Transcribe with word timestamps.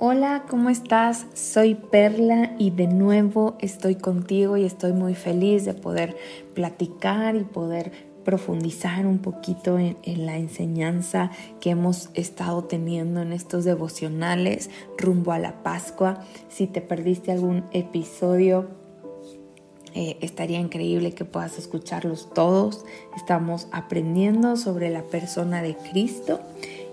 Hola, 0.00 0.44
¿cómo 0.48 0.70
estás? 0.70 1.26
Soy 1.34 1.74
Perla 1.74 2.54
y 2.56 2.70
de 2.70 2.86
nuevo 2.86 3.56
estoy 3.58 3.96
contigo 3.96 4.56
y 4.56 4.64
estoy 4.64 4.92
muy 4.92 5.16
feliz 5.16 5.64
de 5.64 5.74
poder 5.74 6.16
platicar 6.54 7.34
y 7.34 7.42
poder 7.42 7.90
profundizar 8.24 9.08
un 9.08 9.18
poquito 9.18 9.76
en, 9.76 9.96
la 10.24 10.36
enseñanza 10.36 11.32
que 11.60 11.70
hemos 11.70 12.10
estado 12.14 12.62
teniendo 12.62 13.22
en 13.22 13.32
estos 13.32 13.64
devocionales 13.64 14.70
rumbo 14.96 15.32
a 15.32 15.40
la 15.40 15.64
Pascua. 15.64 16.20
Si 16.48 16.68
te 16.68 16.80
perdiste 16.80 17.32
algún 17.32 17.64
episodio, 17.72 18.68
eh, 19.96 20.16
estaría 20.20 20.60
increíble 20.60 21.10
que 21.10 21.24
puedas 21.24 21.58
escucharlos 21.58 22.32
todos. 22.32 22.84
Estamos 23.16 23.66
aprendiendo 23.72 24.56
sobre 24.56 24.90
la 24.90 25.02
persona 25.02 25.60
de 25.60 25.76
Cristo. 25.90 26.38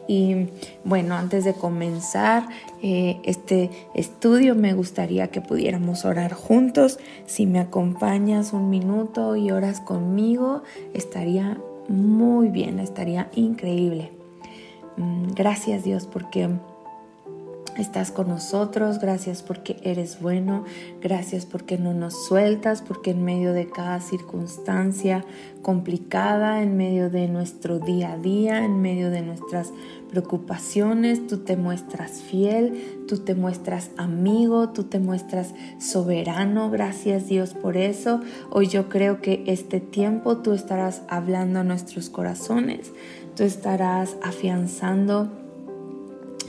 Y 0.08 0.50
bueno, 0.84 1.16
antes 1.16 1.46
de 1.46 1.54
comenzar 1.54 2.48
eh, 2.82 3.18
este 3.24 3.70
estudio, 3.94 4.56
me 4.56 4.74
gustaría 4.74 5.30
que 5.30 5.42
pudiéramos 5.42 6.06
orar 6.06 6.34
juntos. 6.34 7.00
Si 7.26 7.46
me 7.46 7.60
acompañas 7.60 8.54
un 8.54 8.70
minuto 8.70 9.36
y 9.36 9.52
oras 9.52 9.80
conmigo, 9.80 10.64
estaría 10.94 11.58
muy 11.88 12.50
bien, 12.50 12.80
estaría 12.80 13.30
increíble. 13.36 14.12
Mm, 14.98 15.34
gracias 15.34 15.84
Dios 15.84 16.06
porque 16.06 16.50
estás 17.78 18.12
con 18.12 18.30
nosotros, 18.30 19.00
gracias 19.00 19.42
porque 19.42 19.78
eres 19.84 20.22
bueno, 20.22 20.64
gracias 21.02 21.46
porque 21.46 21.78
no 21.78 21.94
nos 21.94 22.26
sueltas, 22.28 22.82
porque 22.82 23.12
en 23.12 23.24
medio 23.24 23.54
de 23.54 23.70
cada 23.70 24.00
circunstancia 24.00 25.26
complicada, 25.62 26.62
en 26.62 26.78
medio 26.78 27.10
de 27.10 27.28
nuestro 27.28 27.80
día 27.80 28.14
a 28.14 28.18
día, 28.18 28.64
en 28.64 28.82
medio 28.82 29.10
de 29.10 29.22
nuestras 29.22 29.74
preocupaciones, 30.10 31.28
tú 31.28 31.40
te 31.40 31.58
muestras 31.58 32.22
fiel, 32.22 33.06
tú 33.08 33.18
te 33.18 33.36
muestras 33.36 33.92
amigo, 33.98 34.70
tú 34.70 34.84
te 34.84 35.00
muestras 35.00 35.54
soberano, 35.80 36.70
gracias 36.70 37.28
Dios 37.28 37.54
por 37.54 37.78
eso. 37.78 38.22
Hoy 38.50 38.68
yo 38.68 38.90
creo 38.90 39.22
que 39.22 39.44
este 39.48 39.80
tiempo 39.80 40.38
tú 40.38 40.54
estarás 40.54 41.02
hablando 41.10 41.60
a 41.60 41.64
nuestros 41.64 42.10
corazones, 42.10 42.94
tú 43.36 43.44
estarás 43.44 44.16
afianzando 44.24 45.45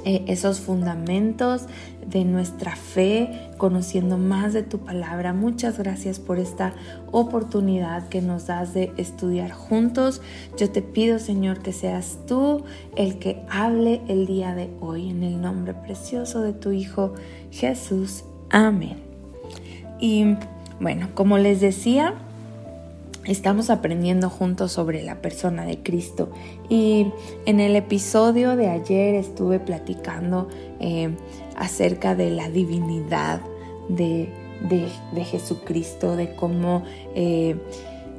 eh, 0.08 0.22
esos 0.28 0.60
fundamentos 0.60 1.66
de 2.06 2.24
nuestra 2.24 2.76
fe, 2.76 3.50
conociendo 3.58 4.18
más 4.18 4.52
de 4.52 4.62
tu 4.62 4.78
palabra. 4.78 5.32
Muchas 5.32 5.78
gracias 5.78 6.20
por 6.20 6.38
esta 6.38 6.74
oportunidad 7.10 8.08
que 8.08 8.22
nos 8.22 8.46
das 8.46 8.72
de 8.72 8.92
estudiar 8.98 9.50
juntos. 9.50 10.22
Yo 10.56 10.70
te 10.70 10.80
pido, 10.80 11.18
Señor, 11.18 11.58
que 11.58 11.72
seas 11.72 12.20
tú 12.28 12.62
el 12.94 13.18
que 13.18 13.42
hable 13.50 14.00
el 14.06 14.26
día 14.26 14.54
de 14.54 14.70
hoy 14.80 15.10
en 15.10 15.24
el 15.24 15.40
nombre 15.40 15.74
precioso 15.74 16.40
de 16.40 16.52
tu 16.52 16.70
Hijo 16.70 17.14
Jesús. 17.50 18.22
Amén. 18.50 19.02
Y 19.98 20.36
bueno, 20.78 21.08
como 21.14 21.36
les 21.36 21.60
decía, 21.60 22.14
Estamos 23.26 23.70
aprendiendo 23.70 24.30
juntos 24.30 24.72
sobre 24.72 25.02
la 25.02 25.20
persona 25.20 25.64
de 25.64 25.82
Cristo. 25.82 26.30
Y 26.68 27.08
en 27.44 27.58
el 27.58 27.74
episodio 27.74 28.56
de 28.56 28.68
ayer 28.68 29.16
estuve 29.16 29.58
platicando 29.58 30.48
eh, 30.78 31.10
acerca 31.56 32.14
de 32.14 32.30
la 32.30 32.48
divinidad 32.48 33.40
de, 33.88 34.28
Jesucristo, 35.24 36.14
de 36.14 36.36
cómo 36.36 36.84
eh, 37.16 37.56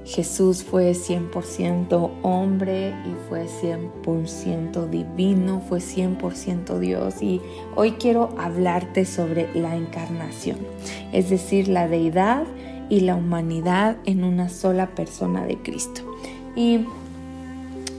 Jesús 0.08 0.64
fue 0.64 0.92
100% 0.92 2.12
hombre 2.22 2.90
y 2.90 3.30
fue 3.30 3.46
100% 3.46 4.90
divino, 4.90 5.62
fue 5.68 5.80
100% 5.80 6.80
Dios. 6.80 7.22
Y 7.22 7.42
hoy 7.76 7.92
quiero 7.94 8.36
hablarte 8.38 9.06
sobre 9.06 9.54
la 9.54 9.76
encarnación, 9.76 10.58
es 11.14 11.30
decir, 11.30 11.70
la 11.70 11.88
deidad 11.88 12.46
y 12.90 13.02
la 13.02 13.16
humanidad 13.16 13.98
en 14.06 14.24
una 14.24 14.50
sola 14.50 14.96
persona 14.96 15.46
de 15.46 15.58
Cristo. 15.58 16.02
Y 16.56 16.86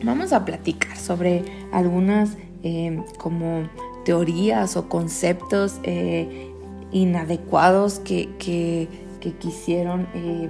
vamos 0.02 0.32
a 0.32 0.44
platicar 0.44 0.96
sobre 0.96 1.44
algunas 1.72 2.36
eh, 2.62 3.02
como 3.18 3.68
teorías 4.04 4.76
o 4.76 4.88
conceptos 4.88 5.78
eh, 5.82 6.50
inadecuados 6.92 7.98
que, 8.00 8.28
que, 8.38 8.88
quisieron 9.40 10.08
eh, 10.14 10.48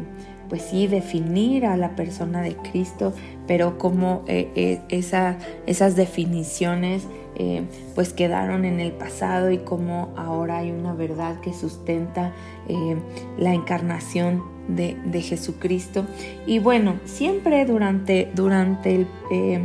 pues 0.49 0.63
sí 0.63 0.87
definir 0.87 1.67
a 1.67 1.77
la 1.77 1.97
persona 1.97 2.43
de 2.43 2.55
Cristo, 2.55 3.13
pero 3.49 3.77
como 3.77 4.23
esa, 4.29 5.37
esas 5.67 5.97
definiciones 5.97 7.03
eh, 7.39 7.63
pues 7.95 8.13
quedaron 8.13 8.65
en 8.65 8.81
el 8.81 8.93
pasado 8.93 9.51
y 9.51 9.59
como 9.59 10.13
ahora 10.17 10.59
hay 10.59 10.71
una 10.73 10.93
verdad 10.93 11.41
que 11.41 11.53
sustenta 11.53 12.33
eh, 12.69 12.97
la 13.39 13.55
encarnación 13.55 14.43
de, 14.69 14.97
Jesucristo. 15.23 16.05
Y 16.47 16.59
bueno, 16.59 16.97
siempre 17.05 17.65
durante, 17.65 18.31
durante 18.35 18.95
el... 18.95 19.07
Eh, 19.31 19.61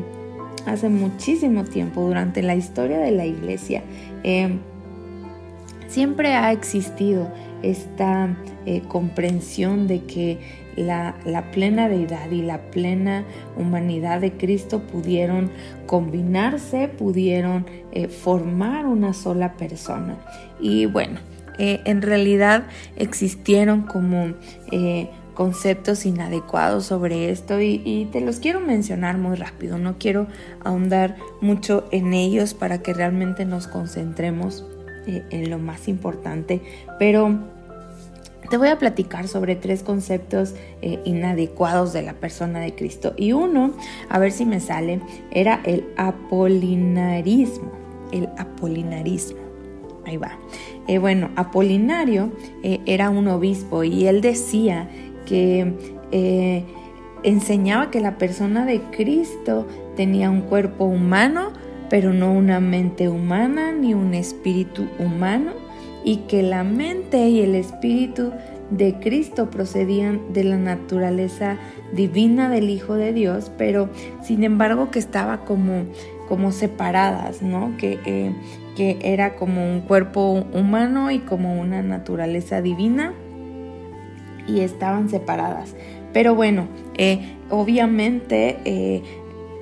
hace 0.66 0.88
muchísimo 0.88 1.66
tiempo, 1.66 2.02
durante 2.02 2.42
la 2.42 2.56
historia 2.56 2.98
de 3.00 3.12
la 3.12 3.26
iglesia, 3.26 3.84
siempre 5.90 6.36
ha 6.36 6.54
existido 6.54 7.28
esta 7.64 8.38
comprensión 8.88 9.88
de 9.88 10.04
que 10.04 10.40
la, 10.76 11.52
plena 11.52 11.88
deidad 11.88 12.32
y 12.32 12.42
la 12.42 12.60
plena 12.72 13.26
humanidad 13.58 14.22
de 14.22 14.34
Cristo 14.34 14.82
pudieron 14.82 15.52
combinarse, 15.86 16.88
pudieron 16.88 17.66
eh, 17.92 18.08
formar 18.08 18.86
una 18.86 19.14
sola 19.14 19.54
persona. 19.54 20.18
Y 20.60 20.86
bueno, 20.86 21.20
eh, 21.60 21.82
en 21.86 22.02
realidad 22.02 22.64
existieron 22.96 23.84
como 23.84 24.34
eh, 24.72 25.10
conceptos 25.34 26.06
inadecuados 26.06 26.86
sobre 26.86 27.30
esto 27.30 27.60
y, 27.60 27.82
y, 27.84 28.06
te 28.12 28.22
los 28.22 28.40
quiero 28.40 28.60
mencionar 28.60 29.18
muy 29.18 29.36
rápido, 29.36 29.78
no 29.78 29.98
quiero 29.98 30.28
ahondar 30.64 31.16
mucho 31.42 31.88
en 31.92 32.14
ellos 32.14 32.54
para 32.54 32.82
que 32.82 32.94
realmente 32.94 33.46
nos 33.46 33.68
concentremos 33.68 34.66
en 35.06 35.50
lo 35.50 35.60
más 35.60 35.90
importante, 35.90 36.62
pero 36.98 37.38
te 38.54 38.58
voy 38.58 38.68
a 38.68 38.78
platicar 38.78 39.28
sobre 39.28 39.56
tres 39.56 39.82
conceptos 39.82 40.54
eh, 40.84 41.00
inadecuados 41.06 41.92
de 41.92 42.04
la 42.04 42.14
persona 42.14 42.60
de 42.60 42.76
Cristo. 42.76 43.16
Y 43.18 43.32
uno, 43.32 43.74
a 44.10 44.20
ver 44.20 44.32
si 44.32 44.46
me 44.46 44.60
sale, 44.60 45.02
era 45.32 45.60
el 45.66 45.84
apolinarismo. 45.98 47.72
El 48.12 48.30
apolinarismo. 48.38 49.40
Ahí 50.06 50.18
va. 50.18 50.38
Eh, 50.88 51.00
bueno, 51.00 51.32
Apolinario 51.36 52.32
eh, 52.62 52.80
era 52.86 53.10
un 53.10 53.28
obispo 53.28 53.84
y 53.84 54.06
él 54.06 54.22
decía 54.22 54.88
que 55.26 56.64
enseñaba 57.24 57.90
que 57.90 58.02
la 58.02 58.20
persona 58.20 58.68
de 58.68 58.82
Cristo 58.92 59.66
tenía 59.96 60.30
un 60.30 60.42
cuerpo 60.42 60.86
humano, 60.86 61.54
pero 61.90 62.14
no 62.14 62.32
una 62.32 62.60
mente 62.60 63.10
humana 63.10 63.72
ni 63.72 63.96
un 63.96 64.14
espíritu 64.14 64.86
humano 65.00 65.63
y 66.04 66.18
que 66.28 66.44
la 66.44 66.64
mente 66.64 67.30
y 67.30 67.42
el 67.42 67.56
espíritu 67.56 68.32
de 68.70 68.96
Cristo 69.00 69.50
procedían 69.50 70.34
de 70.34 70.44
la 70.44 70.58
naturaleza 70.58 71.58
divina 71.94 72.50
del 72.50 72.70
Hijo 72.70 72.96
de 72.96 73.14
Dios, 73.14 73.52
pero 73.58 73.90
sin 74.22 74.44
embargo 74.44 74.90
que 74.90 75.00
estaba 75.00 75.46
como, 75.46 75.84
como 76.28 76.52
separadas, 76.52 77.42
¿no? 77.42 77.76
Que, 77.78 78.00
eh, 78.06 78.34
que 78.76 78.98
era 79.02 79.36
como 79.36 79.70
un 79.72 79.82
cuerpo 79.82 80.46
humano 80.54 81.12
y 81.12 81.20
como 81.20 81.60
una 81.60 81.82
naturaleza 81.84 82.62
divina 82.62 83.14
y 84.48 84.62
estaban 84.62 85.10
separadas. 85.10 85.76
Pero 86.12 86.36
bueno, 86.36 86.68
eh, 86.98 87.36
obviamente 87.50 88.60
eh, 88.66 89.04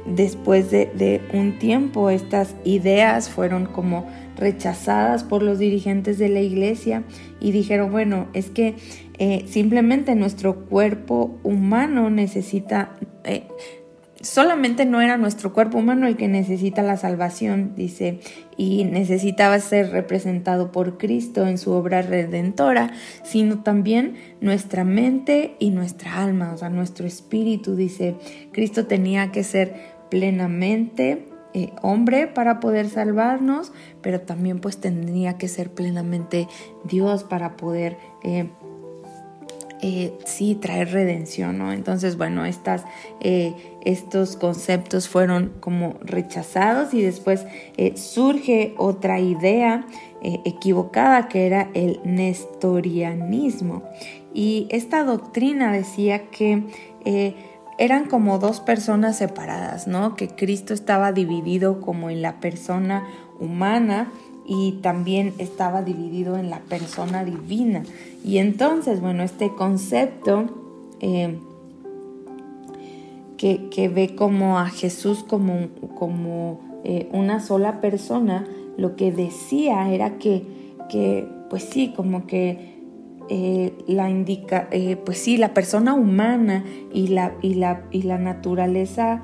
después 0.05 0.71
de, 0.71 1.21
un 1.33 1.57
tiempo 1.59 2.09
estas 2.09 2.55
ideas 2.63 3.29
fueron 3.29 3.65
como 3.65 4.07
rechazadas 4.41 5.23
por 5.23 5.43
los 5.43 5.59
dirigentes 5.59 6.17
de 6.17 6.27
la 6.27 6.41
iglesia 6.41 7.03
y 7.39 7.51
dijeron, 7.51 7.91
bueno, 7.91 8.27
es 8.33 8.49
que 8.49 8.75
eh, 9.19 9.45
simplemente 9.47 10.15
nuestro 10.15 10.65
cuerpo 10.65 11.39
humano 11.43 12.09
necesita, 12.09 12.97
eh, 13.23 13.43
solamente 14.19 14.85
no 14.85 14.99
era 14.99 15.17
nuestro 15.17 15.53
cuerpo 15.53 15.77
humano 15.77 16.07
el 16.07 16.17
que 16.17 16.27
necesita 16.27 16.81
la 16.81 16.97
salvación, 16.97 17.73
dice, 17.75 18.19
y 18.57 18.83
necesitaba 18.83 19.59
ser 19.59 19.91
representado 19.91 20.71
por 20.71 20.97
Cristo 20.97 21.45
en 21.45 21.59
su 21.59 21.71
obra 21.71 22.01
redentora, 22.01 22.91
sino 23.23 23.61
también 23.61 24.15
nuestra 24.41 24.83
mente 24.83 25.55
y 25.59 25.69
nuestra 25.69 26.23
alma, 26.23 26.51
o 26.51 26.57
sea, 26.57 26.69
nuestro 26.69 27.05
espíritu, 27.05 27.75
dice, 27.75 28.15
Cristo 28.51 28.87
tenía 28.87 29.31
que 29.31 29.43
ser 29.43 30.01
plenamente 30.09 31.30
eh, 31.53 31.73
hombre 31.81 32.27
para 32.27 32.61
poder 32.61 32.89
salvarnos, 32.89 33.73
pero 34.01 34.21
también 34.21 34.59
pues 34.59 34.77
tendría 34.77 35.37
que 35.37 35.49
ser 35.49 35.69
plenamente 35.69 36.47
Dios 36.85 37.25
para 37.25 37.57
poder 37.57 37.97
eh, 38.23 38.47
eh, 39.81 40.13
sí 40.23 40.55
traer 40.55 40.93
redención, 40.93 41.57
¿no? 41.57 41.73
Entonces, 41.73 42.15
bueno, 42.15 42.45
estas, 42.45 42.85
estos 43.19 44.37
conceptos 44.37 45.09
fueron 45.09 45.51
como 45.59 45.95
rechazados 46.01 46.93
y 46.93 47.01
después 47.01 47.45
surge 47.95 48.73
otra 48.77 49.19
idea 49.19 49.85
equivocada 50.21 51.27
que 51.27 51.47
era 51.47 51.69
el 51.73 51.99
nestorianismo. 52.05 53.83
Y 54.33 54.67
esta 54.69 55.03
doctrina 55.03 55.73
decía 55.73 56.29
que 56.29 56.63
eran 57.81 58.05
como 58.05 58.37
dos 58.37 58.59
personas 58.59 59.17
separadas, 59.17 59.87
¿no? 59.87 60.15
Que 60.15 60.27
Cristo 60.27 60.71
estaba 60.75 61.11
dividido 61.13 61.81
como 61.81 62.11
en 62.11 62.21
la 62.21 62.39
persona 62.39 63.07
humana 63.39 64.11
y 64.45 64.73
también 64.83 65.33
estaba 65.39 65.81
dividido 65.81 66.37
en 66.37 66.51
la 66.51 66.59
persona 66.59 67.25
divina. 67.25 67.81
Y 68.23 68.37
entonces, 68.37 69.01
bueno, 69.01 69.23
este 69.23 69.55
concepto 69.55 70.45
eh, 70.99 71.39
que, 73.35 73.89
ve 73.89 74.13
como 74.15 74.59
a 74.59 74.69
Jesús 74.69 75.25
como, 75.27 75.69
como 75.97 76.59
eh, 76.83 77.09
una 77.11 77.39
sola 77.39 77.81
persona, 77.81 78.45
lo 78.77 78.95
que 78.95 79.11
decía 79.11 79.91
era 79.91 80.19
que, 80.19 80.45
que 80.87 81.27
pues 81.49 81.63
sí, 81.63 81.93
como 81.95 82.27
que 82.27 82.80
eh, 83.33 83.73
la 83.87 84.09
indica, 84.09 84.69
pues 85.05 85.19
sí, 85.19 85.37
la 85.37 85.53
persona 85.53 85.93
humana 85.93 86.65
y 86.93 87.07
la, 87.07 87.33
y 87.41 87.53
la, 87.55 87.83
y 87.91 88.01
la 88.01 88.17
naturaleza 88.17 89.21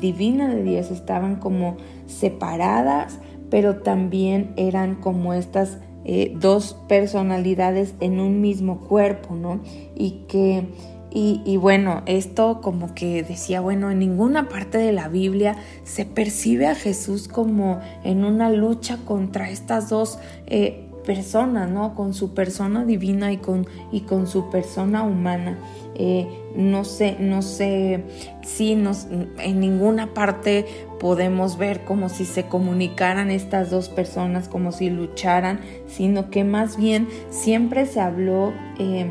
divina 0.00 0.48
de 0.48 0.62
Dios 0.62 0.90
estaban 0.90 1.36
como 1.36 1.76
separadas, 2.06 3.18
pero 3.50 3.78
también 3.78 4.52
eran 4.56 4.94
como 4.96 5.34
estas 5.34 5.78
eh, 6.10 6.32
dos 6.40 6.74
personalidades 6.88 7.94
en 8.00 8.18
un 8.18 8.40
mismo 8.40 8.80
cuerpo, 8.80 9.34
¿no? 9.34 9.60
Y 9.94 10.22
que, 10.26 10.66
y, 11.10 11.56
bueno, 11.58 12.02
esto 12.06 12.60
como 12.62 12.94
que 12.94 13.22
decía, 13.22 13.60
bueno, 13.60 13.90
en 13.90 13.98
ninguna 13.98 14.48
parte 14.48 14.78
de 14.78 14.92
la 14.92 15.08
Biblia 15.08 15.56
se 15.84 16.06
percibe 16.06 16.66
a 16.66 16.74
Jesús 16.74 17.28
como 17.28 17.80
en 18.04 18.24
una 18.24 18.50
lucha 18.50 18.98
contra 19.04 19.50
estas 19.50 19.90
dos 19.90 20.18
eh, 20.46 20.87
personas, 21.08 21.70
¿no? 21.70 21.94
Con 21.94 22.12
su 22.12 22.34
persona 22.34 22.84
divina 22.84 23.32
y 23.32 23.38
con, 23.38 23.66
y 23.90 24.02
con 24.02 24.26
su 24.26 24.50
persona 24.50 25.04
humana. 25.04 25.58
Eh, 25.94 26.28
no 26.54 26.84
sé, 26.84 27.16
no 27.18 27.40
sé 27.40 28.04
si 28.42 28.74
nos, 28.74 29.06
en 29.38 29.58
ninguna 29.58 30.12
parte 30.12 30.66
podemos 31.00 31.56
ver 31.56 31.86
como 31.86 32.10
si 32.10 32.26
se 32.26 32.46
comunicaran 32.46 33.30
estas 33.30 33.70
dos 33.70 33.88
personas, 33.88 34.48
como 34.48 34.70
si 34.70 34.90
lucharan, 34.90 35.60
sino 35.86 36.28
que 36.28 36.44
más 36.44 36.76
bien 36.76 37.08
siempre 37.30 37.86
se 37.86 38.00
habló, 38.00 38.52
eh, 38.78 39.10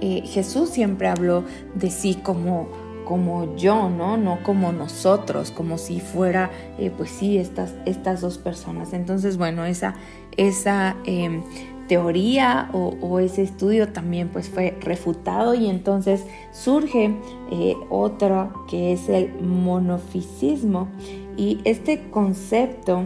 eh, 0.00 0.22
Jesús 0.24 0.70
siempre 0.70 1.08
habló 1.08 1.44
de 1.74 1.90
sí 1.90 2.14
como, 2.14 2.68
como 3.06 3.56
yo, 3.56 3.88
¿no? 3.88 4.18
No 4.18 4.42
como 4.42 4.72
nosotros, 4.72 5.50
como 5.50 5.78
si 5.78 6.00
fuera, 6.00 6.50
eh, 6.78 6.92
pues 6.94 7.10
sí, 7.10 7.38
estas, 7.38 7.74
estas 7.86 8.20
dos 8.20 8.36
personas. 8.36 8.92
Entonces, 8.92 9.38
bueno, 9.38 9.64
esa, 9.64 9.94
esa 10.36 10.96
em, 11.04 11.42
teoría 11.86 12.68
o, 12.72 13.20
ese 13.20 13.42
estudio 13.42 13.92
también 13.92 14.28
pues 14.28 14.48
fue 14.48 14.76
refutado 14.80 15.54
y 15.54 15.68
entonces 15.68 16.24
surge 16.52 17.14
eh, 17.52 17.74
otro 17.88 18.66
que 18.68 18.92
es 18.92 19.08
el 19.08 19.32
monofisismo 19.40 20.88
y 21.36 21.60
este 21.64 22.10
concepto 22.10 23.04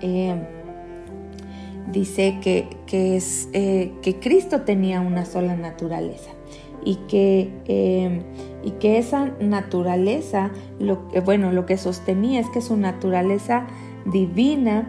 eh, 0.00 0.34
dice 1.92 2.38
que, 2.40 3.16
es, 3.16 3.48
eh, 3.52 3.92
que 4.02 4.18
Cristo 4.18 4.62
tenía 4.62 5.00
una 5.00 5.24
sola 5.24 5.56
naturaleza 5.56 6.30
y 6.84 6.96
que, 7.08 8.22
y 8.62 8.72
que 8.72 8.98
esa 8.98 9.32
naturaleza, 9.40 10.50
lo, 10.78 10.96
bueno, 11.24 11.52
lo 11.52 11.66
que 11.66 11.76
sostenía 11.76 12.40
es 12.40 12.48
que 12.50 12.60
su 12.60 12.76
naturaleza 12.76 13.66
divina 14.04 14.88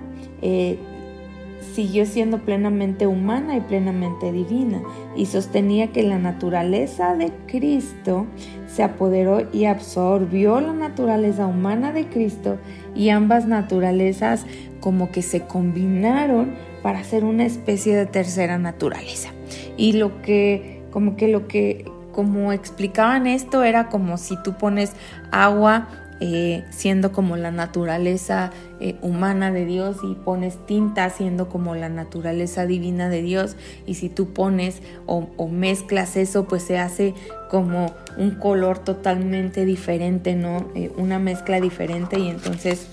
siguió 1.74 2.06
siendo 2.06 2.40
plenamente 2.40 3.08
humana 3.08 3.58
y 3.58 3.62
plenamente 3.62 4.32
divina 4.32 4.82
y 5.16 5.26
sostenía 5.26 5.92
que 5.92 6.04
la 6.04 6.20
naturaleza 6.20 7.16
de 7.16 7.32
Cristo 7.48 8.28
se 8.68 8.84
apoderó 8.84 9.48
y 9.52 9.66
absorbió 9.66 10.60
la 10.60 10.74
naturaleza 10.74 11.48
humana 11.48 11.92
de 11.92 12.08
Cristo 12.08 12.58
y 12.96 13.10
ambas 13.10 13.48
naturalezas 13.48 14.46
como 14.80 15.12
que 15.12 15.22
se 15.22 15.42
combinaron 15.42 16.54
para 16.82 17.00
hacer 17.00 17.24
una 17.24 17.46
especie 17.46 17.96
de 17.96 18.06
tercera 18.06 18.58
naturaleza. 18.58 19.30
Y 19.78 19.94
lo 19.94 20.22
que, 20.22 20.82
como 20.92 21.16
que 21.16 21.28
lo 21.28 21.48
que, 21.48 21.86
como 22.14 22.54
explicaban 22.54 23.28
esto 23.28 23.64
era 23.64 23.90
como 23.90 24.18
si 24.18 24.42
tú 24.42 24.54
pones 24.54 24.94
agua 25.32 25.90
eh, 26.26 26.64
siendo 26.70 27.12
como 27.12 27.36
la 27.36 27.52
naturaleza 27.52 28.52
eh, 28.80 28.96
humana 29.02 29.52
de 29.52 29.66
Dios 29.66 29.98
y 30.04 30.14
pones 30.14 30.58
tinta 30.66 31.10
siendo 31.10 31.50
como 31.50 31.76
la 31.76 31.90
naturaleza 31.90 32.66
divina 32.66 33.10
de 33.10 33.22
Dios 33.22 33.58
y 33.86 33.96
si 33.96 34.08
tú 34.08 34.32
pones 34.32 34.82
o, 35.06 35.28
mezclas 35.50 36.16
eso 36.16 36.46
pues 36.46 36.64
se 36.64 36.78
hace 36.78 37.14
como 37.50 37.94
un 38.16 38.32
color 38.32 38.80
totalmente 38.80 39.66
diferente, 39.66 40.36
¿no? 40.36 40.68
Eh, 40.76 40.94
una 40.98 41.20
mezcla 41.20 41.60
diferente 41.60 42.18
y 42.18 42.30
entonces 42.30 42.88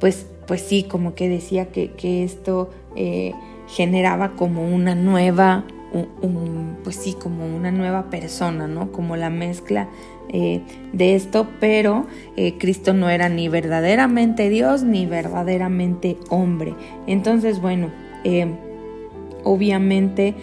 pues, 0.00 0.26
pues 0.46 0.60
sí, 0.60 0.82
como 0.82 1.14
que 1.14 1.30
decía 1.30 1.70
que, 1.70 2.24
esto 2.24 2.68
generaba 3.68 4.32
como 4.32 4.68
una 4.68 4.94
nueva 4.94 5.64
pues 6.82 6.96
sí, 6.96 7.14
como 7.14 7.44
una 7.46 7.70
nueva 7.70 8.08
persona, 8.10 8.66
¿no? 8.66 8.92
Como 8.92 9.16
la 9.16 9.30
mezcla 9.30 9.88
eh, 10.28 10.62
de 10.92 11.14
esto, 11.14 11.46
pero 11.60 12.06
eh, 12.36 12.56
Cristo 12.56 12.94
no 12.94 13.10
era 13.10 13.28
ni 13.28 13.48
verdaderamente 13.48 14.48
Dios 14.48 14.82
ni 14.82 15.04
verdaderamente 15.04 16.16
hombre. 16.30 16.74
Entonces, 17.06 17.60
bueno, 17.60 17.90
eh, 18.24 18.46
obviamente, 19.44 20.34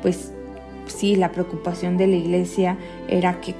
pues 0.00 0.32
sí, 0.86 1.16
la 1.16 1.32
preocupación 1.32 1.98
de 1.98 2.06
la 2.06 2.16
iglesia 2.16 2.78
era 3.08 3.40
que, 3.42 3.54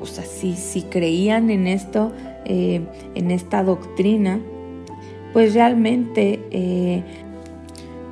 o 0.00 0.06
sea, 0.06 0.24
si, 0.24 0.54
si 0.54 0.82
creían 0.82 1.50
en 1.50 1.66
esto, 1.66 2.12
en 2.46 3.30
esta 3.30 3.62
doctrina, 3.62 4.40
pues 5.34 5.52
realmente 5.52 7.04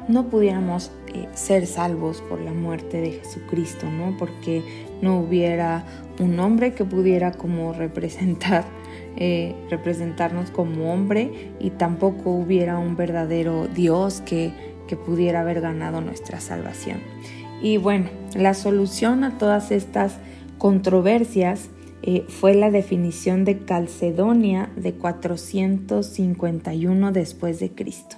no 0.09 0.27
pudiéramos 0.27 0.91
ser 1.35 1.67
salvos 1.67 2.23
por 2.29 2.41
la 2.41 2.53
muerte 2.53 3.01
de 3.01 3.13
Jesucristo, 3.13 3.91
¿no? 3.91 4.17
Porque 4.19 4.63
no 5.03 5.19
hubiera 5.19 5.85
un 6.19 6.39
hombre 6.39 6.75
que 6.75 6.85
pudiera 6.85 7.33
como 7.33 7.73
representar, 7.73 8.65
eh, 9.17 9.55
representarnos 9.71 10.51
como 10.51 10.93
hombre 10.93 11.53
y 11.59 11.71
tampoco 11.71 12.31
hubiera 12.31 12.79
un 12.79 12.97
verdadero 12.97 13.67
Dios 13.69 14.21
que, 14.21 14.53
que 14.87 14.97
pudiera 14.97 15.41
haber 15.41 15.61
ganado 15.61 16.01
nuestra 16.01 16.41
salvación. 16.41 16.99
Y 17.63 17.77
bueno, 17.77 18.09
la 18.35 18.55
solución 18.55 19.23
a 19.25 19.39
todas 19.39 19.71
estas 19.71 20.19
controversias 20.59 21.69
eh, 22.03 22.25
fue 22.29 22.55
la 22.55 22.71
definición 22.71 23.45
de 23.45 23.59
Calcedonia 23.59 24.71
de 24.77 24.95
451 24.95 27.13
después 27.13 27.61
de 27.61 27.73
Cristo. 27.73 28.17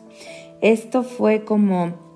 Esto 0.61 1.02
fue 1.02 1.45
como 1.45 2.12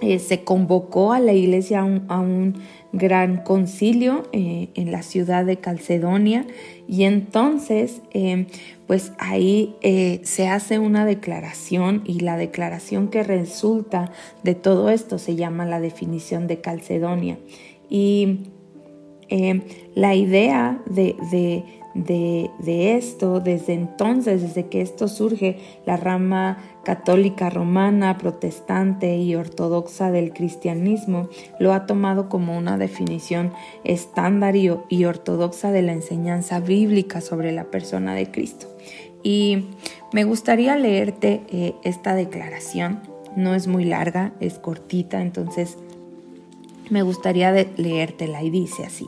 eh, 0.00 0.18
se 0.18 0.44
convocó 0.44 1.12
a 1.12 1.20
la 1.20 1.32
iglesia 1.32 1.80
a 1.80 2.20
un, 2.20 2.80
gran 2.92 3.44
concilio 3.44 4.24
eh, 4.32 4.70
en 4.74 4.90
la 4.90 5.02
ciudad 5.02 5.44
de 5.44 5.58
Calcedonia. 5.58 6.44
Y 6.88 7.04
entonces 7.04 8.02
eh, 8.10 8.48
pues 8.88 9.12
ahí 9.18 9.76
se 10.24 10.48
hace 10.48 10.80
una 10.80 11.04
declaración 11.04 12.02
y 12.04 12.18
la 12.18 12.36
declaración 12.36 13.06
que 13.06 13.22
resulta 13.22 14.10
de 14.42 14.56
todo 14.56 14.90
esto 14.90 15.18
se 15.18 15.36
llama 15.36 15.66
la 15.66 15.78
definición 15.78 16.48
de 16.48 16.60
Calcedonia. 16.60 17.38
Y 17.88 18.40
la 19.94 20.16
idea 20.16 20.82
de 20.86 21.14
de, 21.94 22.96
esto, 22.96 23.40
desde 23.40 23.74
entonces, 23.74 24.42
desde 24.42 24.68
que 24.68 24.80
esto 24.80 25.08
surge, 25.08 25.58
la 25.86 25.96
rama 25.96 26.58
católica 26.84 27.50
romana, 27.50 28.16
protestante 28.18 29.16
y 29.16 29.34
ortodoxa 29.34 30.10
del 30.10 30.32
cristianismo 30.32 31.28
lo 31.58 31.72
ha 31.72 31.86
tomado 31.86 32.28
como 32.28 32.56
una 32.56 32.78
definición 32.78 33.52
estándar 33.84 34.56
y, 34.56 35.04
ortodoxa 35.04 35.72
de 35.72 35.82
la 35.82 35.92
enseñanza 35.92 36.60
bíblica 36.60 37.20
sobre 37.20 37.52
la 37.52 37.64
persona 37.64 38.14
de 38.14 38.30
Cristo. 38.30 38.66
Y 39.22 39.66
me 40.12 40.24
gustaría 40.24 40.76
leerte 40.76 41.42
eh, 41.48 41.74
esta 41.84 42.14
declaración. 42.14 43.00
No 43.36 43.54
es 43.54 43.66
muy 43.66 43.84
larga, 43.84 44.32
es 44.40 44.58
cortita, 44.58 45.20
entonces 45.20 45.76
me 46.88 47.02
gustaría 47.02 47.52
leértela 47.52 48.42
y 48.42 48.50
dice 48.50 48.84
así. 48.84 49.06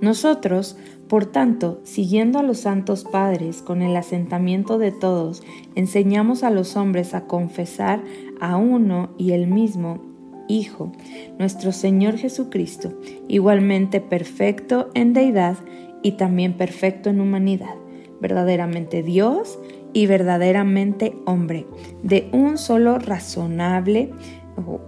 Nosotros 0.00 0.76
por 1.08 1.26
tanto, 1.26 1.80
siguiendo 1.84 2.38
a 2.38 2.42
los 2.42 2.58
santos 2.58 3.04
padres 3.04 3.62
con 3.62 3.82
el 3.82 3.94
asentamiento 3.96 4.78
de 4.78 4.90
todos, 4.90 5.42
enseñamos 5.74 6.42
a 6.42 6.50
los 6.50 6.76
hombres 6.76 7.14
a 7.14 7.26
confesar 7.26 8.02
a 8.40 8.56
uno 8.56 9.10
y 9.18 9.32
el 9.32 9.46
mismo 9.46 10.00
Hijo, 10.46 10.92
nuestro 11.38 11.72
Señor 11.72 12.18
Jesucristo, 12.18 12.92
igualmente 13.28 14.02
perfecto 14.02 14.90
en 14.92 15.14
deidad 15.14 15.56
y 16.02 16.12
también 16.12 16.52
perfecto 16.52 17.08
en 17.08 17.22
humanidad, 17.22 17.76
verdaderamente 18.20 19.02
Dios 19.02 19.58
y 19.94 20.06
verdaderamente 20.06 21.16
hombre, 21.24 21.66
de 22.02 22.28
un 22.32 22.58
solo 22.58 22.98
razonable, 22.98 24.10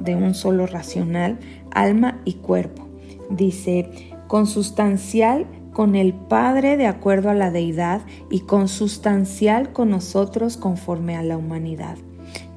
de 0.00 0.14
un 0.14 0.34
solo 0.34 0.66
racional, 0.66 1.38
alma 1.70 2.20
y 2.26 2.34
cuerpo. 2.34 2.86
Dice, 3.30 3.88
consustancial 4.28 5.46
con 5.76 5.94
el 5.94 6.14
Padre 6.14 6.78
de 6.78 6.86
acuerdo 6.86 7.28
a 7.28 7.34
la 7.34 7.50
deidad 7.50 8.00
y 8.30 8.40
consustancial 8.40 9.74
con 9.74 9.90
nosotros 9.90 10.56
conforme 10.56 11.16
a 11.16 11.22
la 11.22 11.36
humanidad. 11.36 11.98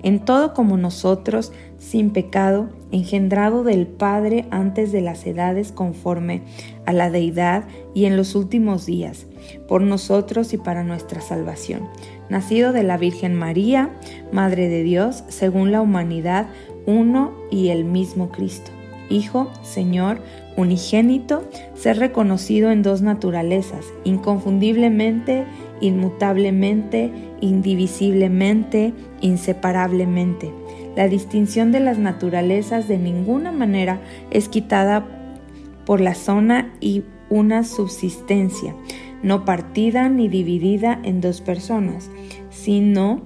En 0.03 0.23
todo 0.23 0.53
como 0.53 0.77
nosotros, 0.77 1.51
sin 1.77 2.11
pecado, 2.11 2.69
engendrado 2.93 3.65
del 3.65 3.87
Padre 3.87 4.45
antes 4.51 4.93
de 4.93 5.01
las 5.01 5.27
edades 5.27 5.73
conforme 5.73 6.43
a 6.85 6.93
la 6.93 7.09
deidad 7.09 7.65
y 7.93 8.05
en 8.05 8.15
los 8.15 8.35
últimos 8.35 8.85
días, 8.85 9.25
por 9.67 9.81
nosotros 9.81 10.53
y 10.53 10.57
para 10.57 10.85
nuestra 10.85 11.19
salvación, 11.19 11.89
nacido 12.29 12.71
de 12.71 12.83
la 12.83 12.95
Virgen 12.97 13.35
María, 13.35 13.89
Madre 14.31 14.69
de 14.69 14.81
Dios, 14.83 15.25
según 15.27 15.73
la 15.73 15.81
humanidad, 15.81 16.47
uno 16.85 17.33
y 17.51 17.67
el 17.67 17.83
mismo 17.83 18.29
Cristo. 18.29 18.71
Hijo, 19.09 19.49
Señor, 19.63 20.21
unigénito, 20.59 21.43
ser 21.73 21.97
reconocido 21.97 22.69
en 22.71 22.83
dos 22.83 23.01
naturalezas, 23.01 23.85
inconfundiblemente, 24.03 25.45
inmutablemente, 25.81 27.11
indivisiblemente, 27.41 28.93
inseparablemente. 29.21 30.51
La 30.95 31.07
distinción 31.07 31.71
de 31.71 31.79
las 31.79 31.97
naturalezas 31.97 32.87
de 32.87 32.97
ninguna 32.97 33.51
manera 33.51 34.01
es 34.31 34.49
quitada 34.49 35.07
por 35.85 36.01
la 36.01 36.13
zona 36.13 36.73
y 36.81 37.03
una 37.29 37.63
subsistencia, 37.63 38.75
no 39.23 39.45
partida 39.45 40.09
ni 40.09 40.27
dividida 40.27 40.99
en 41.03 41.21
dos 41.21 41.41
personas, 41.41 42.09
sino 42.49 43.21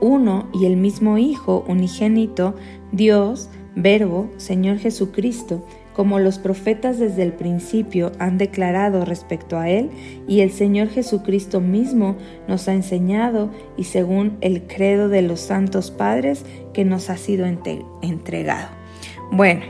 uno 0.00 0.48
y 0.52 0.66
el 0.66 0.76
mismo 0.76 1.18
Hijo 1.18 1.64
unigénito, 1.66 2.54
Dios, 2.92 3.50
Verbo, 3.74 4.30
Señor 4.36 4.78
Jesucristo, 4.78 5.64
como 5.96 6.18
los 6.18 6.38
profetas 6.38 6.98
desde 6.98 7.22
el 7.22 7.32
principio 7.32 8.12
han 8.18 8.36
declarado 8.36 9.06
respecto 9.06 9.58
a 9.58 9.70
Él, 9.70 9.90
y 10.28 10.40
el 10.40 10.50
Señor 10.52 10.90
Jesucristo 10.90 11.62
mismo 11.62 12.16
nos 12.46 12.68
ha 12.68 12.74
enseñado, 12.74 13.50
y 13.78 13.84
según 13.84 14.36
el 14.42 14.64
credo 14.66 15.08
de 15.08 15.22
los 15.22 15.40
santos 15.40 15.90
padres 15.90 16.44
que 16.74 16.84
nos 16.84 17.08
ha 17.08 17.16
sido 17.16 17.46
entregado. 17.46 18.68
Bueno, 19.32 19.62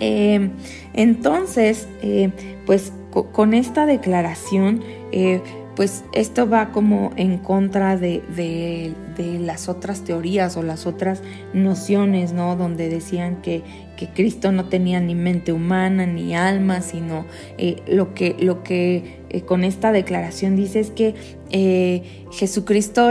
eh, 0.00 0.50
entonces, 0.92 1.86
eh, 2.02 2.32
pues 2.66 2.92
con 3.30 3.54
esta 3.54 3.86
declaración, 3.86 4.82
eh, 5.12 5.40
pues 5.76 6.04
esto 6.12 6.48
va 6.48 6.70
como 6.70 7.10
en 7.16 7.38
contra 7.38 7.96
de, 7.96 8.94
las 9.40 9.68
otras 9.68 10.02
teorías 10.02 10.56
o 10.56 10.62
las 10.62 10.86
otras 10.86 11.22
nociones, 11.52 12.32
¿no? 12.32 12.56
Donde 12.56 12.88
decían 12.88 13.42
que, 13.42 13.62
que 13.96 14.08
Cristo 14.08 14.52
no 14.52 14.66
tenía 14.66 15.00
ni 15.00 15.14
mente 15.14 15.52
humana 15.52 16.06
ni 16.06 16.34
alma, 16.34 16.80
sino 16.80 17.24
eh, 17.58 17.82
lo 17.86 18.14
que, 18.14 18.36
lo 18.38 18.62
que 18.62 19.20
eh, 19.30 19.42
con 19.42 19.64
esta 19.64 19.92
declaración 19.92 20.56
dice 20.56 20.80
es 20.80 20.90
que 20.90 21.14
eh, 21.50 22.24
Jesucristo 22.32 23.08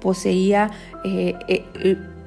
poseía 0.00 0.70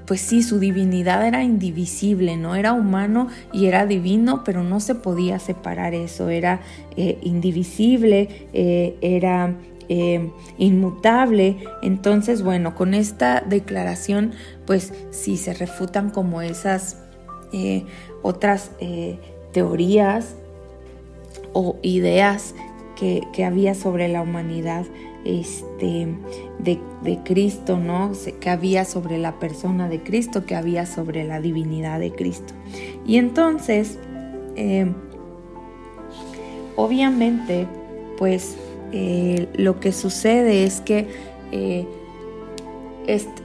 pues 0.09 0.21
sí, 0.21 0.41
su 0.41 0.57
divinidad 0.57 1.23
era 1.27 1.43
indivisible, 1.43 2.35
¿no? 2.35 2.55
Era 2.55 2.73
humano 2.73 3.27
y 3.53 3.67
era 3.67 3.85
divino, 3.85 4.43
pero 4.43 4.63
no 4.63 4.79
se 4.79 4.95
podía 4.95 5.37
separar 5.37 5.93
eso, 5.93 6.29
era 6.29 6.61
eh, 6.97 7.19
indivisible, 7.21 8.47
eh, 8.51 8.97
era 9.01 9.53
eh, 9.87 10.31
inmutable. 10.57 11.57
Entonces, 11.83 12.41
bueno, 12.41 12.73
con 12.73 12.95
esta 12.95 13.41
declaración, 13.41 14.31
pues 14.65 14.95
sí 15.11 15.37
se 15.37 15.53
refutan 15.53 16.09
como 16.09 16.41
esas 16.41 16.97
otras 18.23 18.71
teorías 19.51 20.33
o 21.53 21.77
ideas 21.83 22.55
que, 22.95 23.21
que 23.31 23.45
había 23.45 23.75
sobre 23.75 24.07
la 24.07 24.23
humanidad 24.23 24.87
este, 25.29 26.07
de, 26.59 27.19
Cristo, 27.24 27.77
¿no? 27.77 28.12
Que 28.39 28.50
había 28.50 28.83
sobre 28.86 29.17
la 29.17 29.38
persona 29.39 29.88
de 29.88 30.01
Cristo, 30.01 30.45
que 30.45 30.55
había 30.55 30.86
sobre 30.86 31.24
la 31.24 31.39
divinidad 31.39 32.00
de 32.00 32.12
Cristo. 32.12 32.53
Y 33.05 33.17
entonces, 33.17 34.00
eh, 34.55 34.91
obviamente, 36.75 37.67
pues 38.17 38.55
eh, 38.91 39.48
lo 39.55 39.79
que 39.79 39.91
sucede 39.91 40.63
es 40.63 40.81
que 40.81 41.07
eh, 41.51 41.86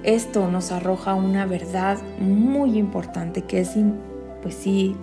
esto 0.03 0.51
nos 0.51 0.73
arroja 0.73 1.15
una 1.15 1.45
verdad 1.45 1.99
muy 2.19 2.79
importante, 2.79 3.43
que 3.43 3.61
es, 3.61 3.73
pues 4.43 4.55
sí, 4.55 4.97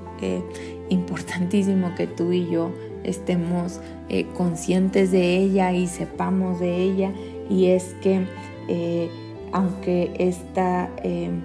importantísimo 0.89 1.95
que 1.95 2.05
tú 2.05 2.31
y 2.31 2.47
yo 2.50 2.71
estemos 3.03 3.79
eh, 4.10 4.25
conscientes 4.36 5.12
de 5.12 5.38
ella 5.38 5.74
y 5.74 5.88
sepamos 5.88 6.60
de 6.60 6.75
ella 6.75 7.12
y 7.50 7.67
es 7.67 7.96
que 8.01 8.25
eh, 8.67 9.10
aunque 9.51 10.13
está 10.17 10.89
em, 11.03 11.41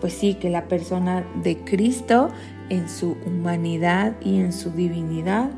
pues 0.00 0.12
sí 0.12 0.34
que 0.34 0.50
la 0.50 0.68
persona 0.68 1.26
de 1.42 1.58
Cristo 1.58 2.30
en 2.68 2.88
su 2.88 3.16
humanidad 3.26 4.16
y 4.20 4.38
en 4.38 4.52
su 4.52 4.70
divinidad 4.70 5.50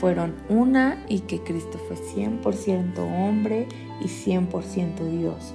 fueron 0.00 0.34
una 0.48 1.04
y 1.08 1.20
que 1.20 1.40
Cristo 1.40 1.78
fue 1.88 1.96
100% 1.96 2.98
hombre 2.98 3.66
y 4.00 4.06
100% 4.06 5.18
Dios. 5.18 5.54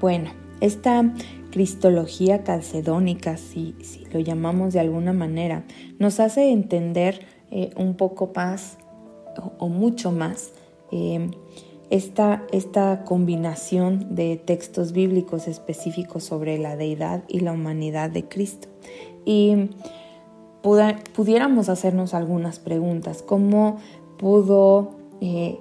Bueno, 0.00 0.30
esta 0.60 1.04
cristología 1.50 2.44
calcedónica, 2.44 3.36
si, 3.36 3.74
lo 4.12 4.20
llamamos 4.20 4.72
de 4.72 4.80
alguna 4.80 5.12
manera, 5.12 5.64
nos 5.98 6.20
hace 6.20 6.50
entender 6.50 7.26
eh, 7.50 7.70
un 7.76 7.94
poco 7.94 8.30
más 8.34 8.78
o, 9.58 9.68
mucho 9.68 10.12
más 10.12 10.52
em, 10.90 11.30
esta, 11.90 12.44
esta, 12.52 13.04
combinación 13.04 14.14
de 14.14 14.36
textos 14.36 14.92
bíblicos 14.92 15.48
específicos 15.48 16.24
sobre 16.24 16.58
la 16.58 16.76
deidad 16.76 17.24
y 17.28 17.40
la 17.40 17.52
humanidad 17.52 18.10
de 18.10 18.28
Cristo. 18.28 18.68
Y 19.24 19.70
pudiéramos 21.14 21.68
hacernos 21.68 22.14
algunas 22.14 22.58
preguntas. 22.58 23.22
¿Cómo 23.22 23.78
pudo 24.18 24.90
eh, 25.20 25.58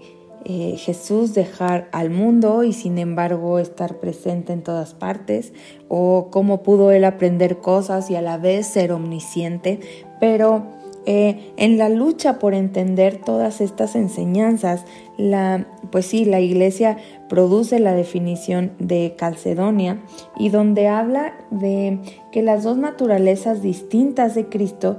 eh, 0.50 0.78
Jesús 0.78 1.34
dejar 1.34 1.90
al 1.92 2.10
mundo 2.10 2.64
y 2.64 2.72
sin 2.72 3.00
embargo 3.00 3.60
estar 3.60 3.98
presente 3.98 4.54
en 4.54 4.64
todas 4.64 4.94
partes, 4.94 5.52
o 5.90 6.30
cómo 6.32 6.64
pudo 6.64 6.92
él 6.92 7.04
aprender 7.04 7.58
cosas 7.58 8.10
y 8.10 8.16
a 8.16 8.22
la 8.22 8.38
vez 8.38 8.66
ser 8.66 8.94
omnisciente, 8.94 9.82
pero 10.22 10.64
eh, 11.06 11.52
en 11.58 11.78
la 11.78 11.90
lucha 11.90 12.40
por 12.40 12.54
entender 12.54 13.18
todas 13.18 13.60
estas 13.60 13.98
enseñanzas, 13.98 14.86
la, 15.18 15.68
pues 15.92 16.06
sí, 16.06 16.24
la 16.24 16.40
iglesia 16.40 16.96
produce 17.28 17.80
la 17.80 17.94
definición 17.94 18.72
de 18.80 19.16
Calcedonia 19.18 20.02
y 20.38 20.48
donde 20.48 20.88
habla 20.88 21.34
de 21.52 22.00
que 22.32 22.42
las 22.42 22.64
dos 22.64 22.78
naturalezas 22.78 23.62
distintas 23.62 24.34
de 24.34 24.48
Cristo 24.48 24.98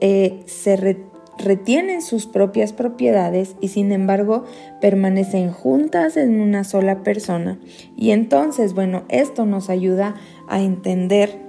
eh, 0.00 0.42
se, 0.46 0.98
retienen 1.38 2.02
sus 2.02 2.26
propias 2.26 2.72
propiedades 2.72 3.56
y 3.60 3.68
sin 3.68 3.92
embargo 3.92 4.44
permanecen 4.80 5.52
juntas 5.52 6.16
en 6.16 6.40
una 6.40 6.64
sola 6.64 7.02
persona. 7.02 7.58
Y 7.96 8.10
entonces, 8.10 8.74
bueno, 8.74 9.04
esto 9.08 9.46
nos 9.46 9.70
ayuda 9.70 10.14
a 10.48 10.60
entender 10.60 11.48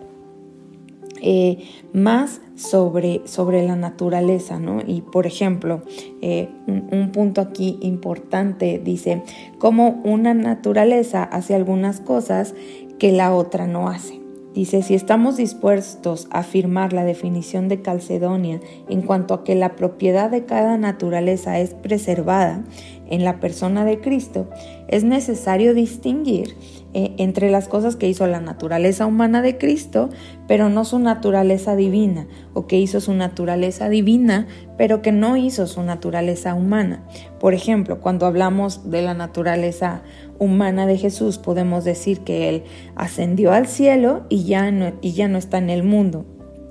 eh, 1.21 1.65
más 1.91 2.39
sobre, 2.55 3.21
sobre, 3.25 3.65
la 3.65 3.75
naturaleza, 3.75 4.57
¿no? 4.59 4.81
Y 4.85 5.01
por 5.01 5.25
ejemplo, 5.25 5.81
eh, 6.21 6.49
un, 6.67 6.87
un, 6.91 7.11
punto 7.11 7.41
aquí 7.41 7.77
importante 7.81 8.79
dice, 8.81 9.23
cómo 9.57 10.01
una 10.05 10.33
naturaleza 10.33 11.23
hace 11.23 11.55
algunas 11.55 11.99
cosas 11.99 12.53
que 12.99 13.11
la 13.11 13.33
otra 13.33 13.67
no 13.67 13.89
hace. 13.89 14.18
Dice, 14.59 14.81
si 14.81 14.93
estamos 14.93 15.37
dispuestos 15.37 16.27
a 16.31 16.39
afirmar 16.39 16.91
la 16.91 17.05
definición 17.05 17.69
de 17.69 17.81
Calcedonia 17.81 18.59
en 18.89 19.01
cuanto 19.03 19.33
a 19.33 19.45
que 19.45 19.55
la 19.55 19.77
propiedad 19.77 20.29
de 20.29 20.43
cada 20.43 20.77
naturaleza 20.77 21.59
es 21.59 21.75
preservada 21.75 22.65
en 23.09 23.23
la 23.23 23.39
persona 23.39 23.85
de 23.85 24.01
Cristo, 24.01 24.49
es 24.89 25.05
necesario 25.05 25.73
distinguir 25.73 26.57
eh, 26.93 27.13
entre 27.19 27.49
las 27.51 27.69
cosas 27.69 27.95
que 27.95 28.09
hizo 28.09 28.27
la 28.27 28.41
naturaleza 28.41 29.05
humana 29.05 29.41
de 29.41 29.57
Cristo, 29.57 30.09
pero 30.45 30.67
no 30.67 30.83
su 30.83 30.99
naturaleza 30.99 31.77
divina, 31.77 32.27
o 32.53 32.67
que 32.67 32.79
hizo 32.79 32.99
su 32.99 33.13
naturaleza 33.13 33.87
divina, 33.87 34.45
pero 34.77 35.01
que 35.01 35.13
no 35.13 35.37
hizo 35.37 35.67
su 35.67 35.83
naturaleza 35.83 36.53
humana. 36.53 37.05
Por 37.39 37.53
ejemplo, 37.53 38.01
cuando 38.01 38.25
hablamos 38.25 38.89
de 38.89 39.03
la 39.03 39.13
naturaleza 39.13 40.01
humana 40.01 40.28
de 40.39 40.97
Jesús 40.97 41.37
podemos 41.37 41.83
decir 41.83 42.21
que 42.21 42.49
Él 42.49 42.63
ascendió 42.95 43.51
al 43.51 43.67
cielo 43.67 44.23
y 44.29 44.45
ya 44.45 44.71
no, 44.71 44.93
y 45.01 45.11
ya 45.11 45.27
no 45.27 45.37
está 45.37 45.57
en 45.57 45.69
el 45.69 45.83
mundo. 45.83 46.25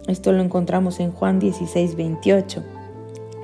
Esto 0.07 0.33
lo 0.33 0.43
encontramos 0.43 1.01
en 1.01 1.13
Juan 1.13 1.39
16, 1.39 1.95
28 1.97 2.65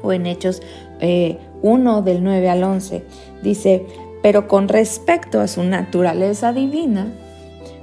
o 0.03 0.13
en 0.13 0.27
Hechos 0.27 0.63
1 1.01 1.01
eh, 1.01 2.03
del 2.05 2.25
9 2.25 2.49
al 2.49 2.65
11. 2.65 3.03
Dice, 3.43 3.87
pero 4.23 4.49
con 4.49 4.69
respecto 4.69 5.41
a 5.41 5.49
su 5.49 5.63
naturaleza 5.63 6.53
divina, 6.53 7.13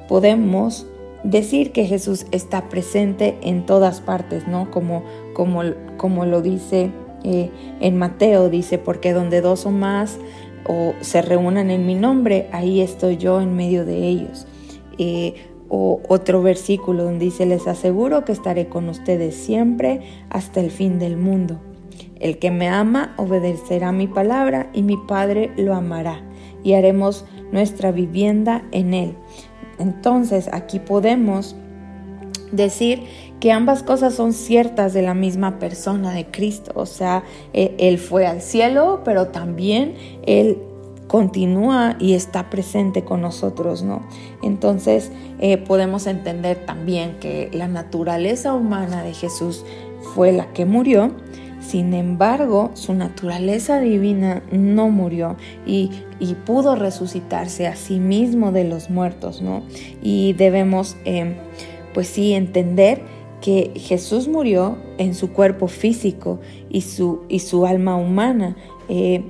podemos 0.08 0.88
decir 1.24 1.72
que 1.72 1.86
Jesús 1.86 2.26
está 2.32 2.70
presente 2.70 3.38
en 3.44 3.66
todas 3.66 4.02
partes, 4.02 4.48
¿no? 4.48 4.72
Como, 4.72 5.04
como, 5.34 5.62
como 5.98 6.26
lo 6.26 6.42
dice 6.42 6.90
eh, 7.24 7.52
en 7.80 7.98
Mateo, 7.98 8.50
dice, 8.50 8.80
porque 8.80 9.14
donde 9.14 9.42
dos 9.42 9.68
o 9.68 9.72
más 9.72 10.18
o 10.68 10.94
se 11.02 11.22
reúnan 11.22 11.72
en 11.72 11.86
mi 11.86 11.96
nombre, 11.96 12.48
ahí 12.52 12.82
estoy 12.82 13.18
yo 13.18 13.42
en 13.42 13.56
medio 13.56 13.86
de 13.86 14.08
ellos. 14.08 14.48
Eh, 14.98 15.36
o 15.74 16.02
otro 16.10 16.42
versículo 16.42 17.06
donde 17.06 17.26
dice, 17.26 17.46
les 17.46 17.66
aseguro 17.66 18.26
que 18.26 18.34
estaré 18.34 18.68
con 18.68 18.90
ustedes 18.90 19.36
siempre 19.36 20.02
hasta 20.30 20.60
el 20.60 20.70
fin 20.70 21.00
del 21.00 21.16
mundo. 21.16 21.62
El 22.20 22.40
que 22.40 22.52
me 22.52 22.68
ama 22.68 23.16
obedecerá 23.18 23.92
mi 23.94 24.08
palabra 24.08 24.70
y 24.74 24.84
mi 24.84 24.98
Padre 24.98 25.52
lo 25.56 25.74
amará 25.74 26.22
y 26.62 26.74
haremos 26.74 27.26
nuestra 27.52 27.92
vivienda 27.92 28.64
en 28.72 28.94
él. 28.94 29.16
Entonces 29.80 30.50
aquí 30.52 30.80
podemos 30.80 31.56
decir 32.52 33.04
que 33.42 33.52
ambas 33.52 33.82
cosas 33.82 34.14
son 34.14 34.34
ciertas 34.34 34.94
de 34.94 35.02
la 35.02 35.16
misma 35.16 35.58
persona 35.58 36.14
de 36.14 36.28
Cristo. 36.28 36.72
O 36.76 36.86
sea, 36.86 37.24
e, 37.54 37.76
Él 37.80 37.98
fue 37.98 38.28
al 38.28 38.42
cielo, 38.42 39.02
pero 39.04 39.28
también 39.28 39.96
Él 40.26 40.60
continúa 41.08 41.98
y 42.00 42.14
está 42.14 42.50
presente 42.50 43.04
con 43.04 43.20
nosotros, 43.22 43.82
¿no? 43.82 44.04
Entonces 44.44 45.12
eh, 45.40 45.58
podemos 45.58 46.08
entender 46.08 46.66
también 46.66 47.18
que 47.20 47.50
la 47.52 47.68
naturaleza 47.68 48.54
humana 48.54 49.04
de 49.04 49.14
Jesús 49.14 49.66
fue 50.14 50.32
la 50.32 50.54
que 50.54 50.66
murió, 50.66 51.12
sin 51.60 51.94
embargo, 51.94 52.72
su 52.76 52.94
naturaleza 52.94 53.80
divina 53.80 54.44
no 54.52 54.90
murió 54.90 55.36
y, 55.66 55.92
pudo 56.46 56.76
resucitarse 56.76 57.68
a 57.68 57.76
sí 57.76 58.00
mismo 58.00 58.52
de 58.52 58.64
los 58.64 58.90
muertos, 58.90 59.42
¿no? 59.42 59.64
Y 60.02 60.34
debemos, 60.34 60.96
eh, 61.06 61.36
pues 61.94 62.08
sí, 62.08 62.34
entender 62.34 63.02
que 63.42 63.72
Jesús 63.76 64.28
murió 64.28 64.78
en 64.98 65.16
su 65.16 65.34
cuerpo 65.34 65.68
físico 65.68 66.40
y 66.70 66.82
su, 66.82 67.22
y 67.28 67.40
su 67.40 67.66
alma 67.66 67.96
humana, 67.96 68.56
eh, 68.88 69.24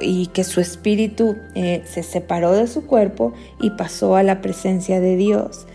y 0.00 0.26
que 0.28 0.44
su 0.44 0.60
espíritu 0.60 1.36
eh, 1.54 1.82
se 1.86 2.02
separó 2.02 2.52
de 2.52 2.66
su 2.66 2.86
cuerpo 2.86 3.32
y 3.60 3.70
pasó 3.70 4.16
a 4.16 4.22
la 4.22 4.40
presencia 4.40 5.00
de 5.00 5.16
Dios. 5.16 5.66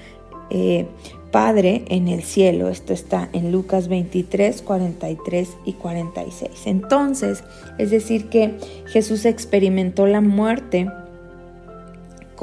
Eh, 0.50 0.88
Padre 1.34 1.84
en 1.88 2.08
el 2.08 2.22
cielo. 2.22 2.70
Esto 2.70 2.94
está 2.94 3.28
en 3.34 3.52
Lucas 3.52 3.88
23, 3.88 4.62
43 4.62 5.50
y 5.66 5.74
46. 5.74 6.52
Entonces, 6.66 7.44
es 7.80 7.90
decir, 7.90 8.30
que 8.30 8.60
Jesús 8.86 9.26
experimentó 9.26 10.06
la 10.06 10.22
muerte 10.22 10.92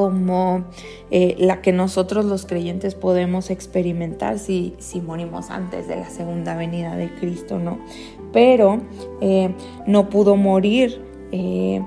como 0.00 0.64
eh, 1.10 1.36
la 1.38 1.60
que 1.60 1.72
nosotros 1.72 2.24
los 2.24 2.46
creyentes 2.46 2.94
podemos 2.94 3.50
experimentar 3.50 4.38
si, 4.38 4.74
si, 4.78 5.02
morimos 5.02 5.50
antes 5.50 5.86
de 5.88 5.96
la 5.96 6.08
segunda 6.08 6.56
venida 6.56 6.96
de 6.96 7.14
Cristo, 7.16 7.58
¿no? 7.58 7.78
Pero 8.32 8.80
eh, 9.20 9.54
no 9.86 10.08
pudo 10.08 10.36
morir. 10.36 11.02
Eh, 11.32 11.82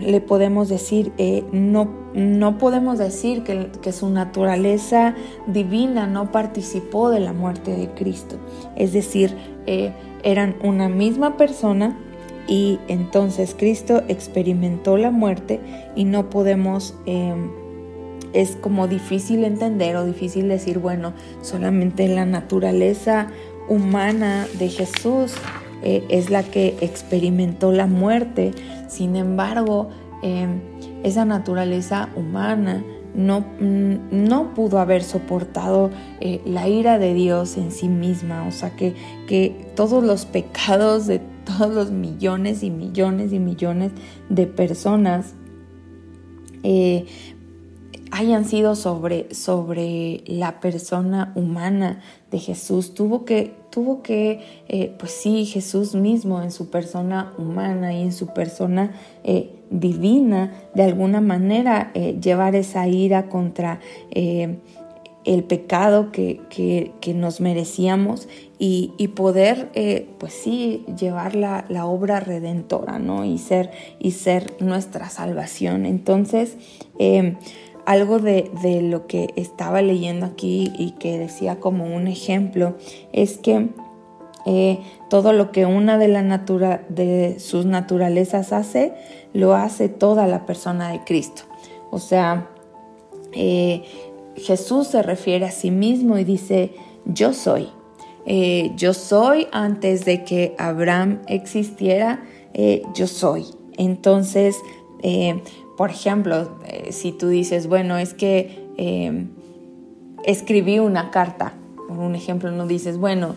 le 0.00 0.20
podemos 0.20 0.68
decir, 0.68 1.12
no, 1.50 1.88
no 2.14 2.58
podemos 2.58 2.98
decir 2.98 3.42
que, 3.44 3.70
que, 3.80 3.90
su 3.90 4.10
naturaleza 4.10 5.14
divina 5.46 6.06
no 6.06 6.30
participó 6.30 7.10
de 7.10 7.20
la 7.20 7.32
muerte 7.32 7.74
de 7.74 7.88
Cristo. 7.94 8.36
Es 8.76 8.92
decir, 8.92 9.34
eran 10.22 10.56
una 10.62 10.88
misma 10.88 11.36
persona, 11.36 11.98
y 12.48 12.78
entonces 12.88 13.54
Cristo 13.58 14.02
experimentó 14.08 14.96
la 14.96 15.10
muerte 15.10 15.60
y 15.96 16.04
no 16.04 16.30
podemos, 16.30 16.94
em, 17.06 17.50
es 18.32 18.56
como 18.56 18.86
difícil 18.86 19.44
entender 19.44 19.96
o 19.96 20.04
difícil 20.04 20.48
decir, 20.48 20.78
bueno, 20.78 21.12
solamente 21.42 22.06
la 22.08 22.24
naturaleza 22.24 23.28
humana 23.68 24.46
de 24.58 24.68
Jesús 24.68 25.34
eh, 25.82 26.04
es 26.08 26.30
la 26.30 26.42
que 26.42 26.76
experimentó 26.80 27.72
la 27.72 27.86
muerte. 27.86 28.52
Sin 28.88 29.16
embargo, 29.16 29.88
em, 30.22 30.60
esa 31.02 31.24
naturaleza 31.24 32.08
humana 32.16 32.84
no, 33.14 33.44
no, 33.58 34.54
pudo 34.54 34.78
haber 34.78 35.02
soportado 35.02 35.90
eh, 36.20 36.42
la 36.44 36.68
ira 36.68 36.98
de 36.98 37.14
Dios 37.14 37.56
en 37.56 37.72
sí 37.72 37.88
misma. 37.88 38.46
O 38.46 38.52
sea, 38.52 38.70
que, 38.70 38.94
que 39.26 39.72
todos 39.74 40.04
los 40.04 40.26
pecados 40.26 41.06
de 41.06 41.20
todos 41.46 41.72
los 41.72 41.90
millones 41.90 42.62
y 42.62 42.70
millones 42.70 43.32
y 43.32 43.38
millones 43.38 43.92
de 44.28 44.46
personas 44.46 45.34
eh, 46.62 47.06
hayan 48.10 48.44
sido 48.44 48.76
sobre, 48.76 49.32
sobre 49.34 50.22
la 50.26 50.60
persona 50.60 51.32
humana 51.34 52.00
de 52.30 52.38
Jesús. 52.38 52.94
Tuvo 52.94 53.24
que, 53.24 53.54
tuvo 53.70 54.02
que 54.02 54.40
eh, 54.68 54.94
pues 54.98 55.12
sí, 55.12 55.46
Jesús 55.46 55.94
mismo 55.94 56.42
en 56.42 56.50
su 56.50 56.70
persona 56.70 57.32
humana 57.38 57.94
y 57.94 58.02
en 58.02 58.12
su 58.12 58.28
persona 58.28 58.94
eh, 59.24 59.52
divina, 59.70 60.52
de 60.74 60.84
alguna 60.84 61.20
manera 61.20 61.92
llevar 61.92 62.54
esa 62.54 62.86
ira 62.86 63.28
contra 63.28 63.80
el 65.26 65.42
pecado 65.42 66.12
que, 66.12 66.40
que, 67.00 67.14
nos 67.14 67.40
merecíamos 67.40 68.28
y, 68.58 69.08
poder, 69.08 69.70
eh, 69.74 70.08
pues 70.18 70.32
sí, 70.32 70.84
llevar 70.98 71.34
la, 71.34 71.86
obra 71.86 72.20
redentora, 72.20 72.98
¿no? 72.98 73.24
Y 73.24 73.38
ser, 73.38 73.70
y 73.98 74.12
ser 74.12 74.54
nuestra 74.60 75.10
salvación. 75.10 75.84
Entonces, 75.84 76.56
em, 76.98 77.36
algo 77.84 78.18
de, 78.18 78.50
de, 78.62 78.82
lo 78.82 79.06
que 79.06 79.28
estaba 79.36 79.82
leyendo 79.82 80.26
aquí 80.26 80.72
y 80.78 80.92
que 80.92 81.18
decía 81.18 81.60
como 81.60 81.84
un 81.84 82.08
ejemplo 82.08 82.76
es 83.12 83.38
que 83.38 83.68
eh, 84.48 84.78
todo 85.10 85.32
lo 85.32 85.50
que 85.50 85.66
una 85.66 85.98
de, 85.98 86.06
la 86.06 86.22
natura, 86.22 86.84
de 86.88 87.40
sus 87.40 87.66
naturalezas 87.66 88.52
hace, 88.52 88.94
lo 89.32 89.56
hace 89.56 89.88
toda 89.88 90.28
la 90.28 90.46
persona 90.46 90.92
de 90.92 91.00
Cristo. 91.02 91.42
O 91.90 91.98
sea, 91.98 92.48
eh, 93.32 93.82
Jesús 94.36 94.86
se 94.86 95.02
refiere 95.02 95.46
a 95.46 95.50
sí 95.50 95.72
mismo 95.72 96.16
y 96.16 96.24
dice, 96.24 96.72
yo 97.04 97.32
soy. 97.32 97.68
Eh, 98.26 98.72
yo 98.76 98.92
soy 98.92 99.46
antes 99.52 100.04
de 100.04 100.24
que 100.24 100.56
Abraham 100.58 101.20
existiera, 101.28 102.24
eh, 102.54 102.82
yo 102.94 103.06
soy. 103.06 103.44
Entonces, 103.78 104.56
eh, 105.02 105.40
por 105.76 105.90
ejemplo, 105.90 106.58
si 106.90 107.12
tú 107.12 107.28
dices, 107.28 107.68
bueno, 107.68 107.98
es 107.98 108.14
que 108.14 108.66
escribí 110.24 110.78
una 110.78 111.10
carta, 111.10 111.54
por 111.86 111.98
un 111.98 112.14
ejemplo, 112.14 112.50
no 112.50 112.66
dices, 112.66 112.96
bueno, 112.96 113.36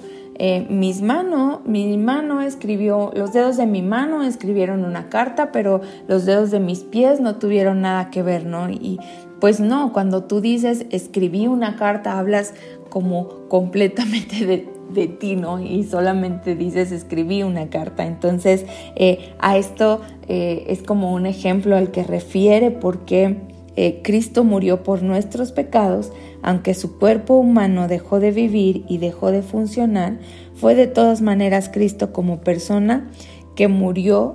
mis 0.70 1.02
mano, 1.02 1.62
mi 1.66 1.98
mano 1.98 2.42
escribió, 2.42 3.12
los 3.14 3.34
dedos 3.34 3.58
de 3.58 3.66
mi 3.66 3.82
mano 3.82 4.24
escribieron 4.24 4.86
una 4.86 5.10
carta, 5.10 5.52
pero 5.52 5.82
los 6.08 6.26
dedos 6.26 6.50
de 6.50 6.62
mis 6.62 6.80
pies 6.80 7.20
no 7.20 7.36
tuvieron 7.36 7.82
nada 7.82 8.10
que 8.10 8.24
ver, 8.24 8.46
¿no? 8.46 8.70
Y 8.70 9.00
pues 9.42 9.60
no, 9.60 9.92
cuando 9.92 10.24
tú 10.24 10.40
dices 10.40 10.86
escribí 10.92 11.48
una 11.48 11.76
carta, 11.76 12.18
hablas 12.18 12.54
como 12.90 13.50
completamente 13.50 14.46
de, 14.46 14.79
ti, 15.20 15.36
¿no? 15.36 15.60
Y 15.60 15.84
solamente 15.84 16.56
dices 16.56 16.92
escribí 16.92 17.44
una 17.44 17.70
carta. 17.70 18.06
Entonces, 18.06 18.66
eh, 18.96 19.34
a 19.40 19.58
esto 19.58 20.02
eh, 20.28 20.66
es 20.68 20.84
como 20.84 21.14
un 21.14 21.26
ejemplo 21.26 21.76
al 21.76 21.92
que 21.92 22.04
refiere 22.04 22.72
porque 22.72 23.38
eh, 23.76 24.02
Cristo 24.04 24.44
murió 24.44 24.84
por 24.84 25.04
nuestros 25.04 25.52
pecados, 25.52 26.12
aunque 26.42 26.74
su 26.74 26.98
cuerpo 27.00 27.36
humano 27.36 27.88
dejó 27.88 28.20
de 28.20 28.32
vivir 28.32 28.84
y 28.88 28.98
dejó 28.98 29.32
de 29.32 29.42
funcionar, 29.42 30.20
fue 30.56 30.76
de 30.76 30.88
todas 30.88 31.22
maneras 31.22 31.70
Cristo 31.70 32.12
como 32.12 32.42
persona 32.42 33.10
que 33.56 33.68
murió 33.68 34.34